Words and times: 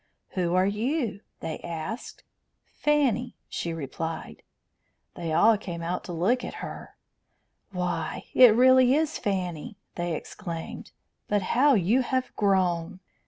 "Who 0.29 0.55
are 0.55 0.65
you?" 0.65 1.21
they 1.41 1.59
asked. 1.59 2.23
"Fanny," 2.65 3.35
she 3.47 3.71
replied. 3.71 4.41
They 5.13 5.31
all 5.31 5.59
came 5.59 5.83
out 5.83 6.03
to 6.05 6.11
look 6.11 6.43
at 6.43 6.55
her. 6.65 6.95
"Why, 7.71 8.23
it 8.33 8.55
really 8.55 8.95
is 8.95 9.19
Fanny!" 9.19 9.77
they 9.93 10.15
exclaimed. 10.15 10.91
"But 11.27 11.43
how 11.43 11.75
you 11.75 12.01
have 12.01 12.35
grown! 12.35 12.99